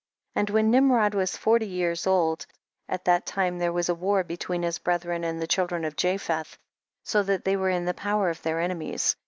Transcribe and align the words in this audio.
34. 0.33 0.39
And 0.41 0.49
when 0.49 0.71
Nimrod 0.71 1.13
was 1.13 1.37
forty 1.37 1.67
years 1.67 2.07
old, 2.07 2.47
at 2.89 3.05
that 3.05 3.31
lime 3.37 3.59
there 3.59 3.71
was 3.71 3.87
a 3.87 3.93
war 3.93 4.23
between 4.23 4.63
his 4.63 4.79
brethren 4.79 5.23
and 5.23 5.39
the 5.39 5.45
children 5.45 5.85
of 5.85 5.95
Japhelh, 5.95 6.57
so 7.03 7.21
that 7.21 7.45
they 7.45 7.55
were 7.55 7.69
in 7.69 7.85
the 7.85 7.93
power 7.93 8.31
of 8.31 8.41
their 8.41 8.59
enemies. 8.59 9.15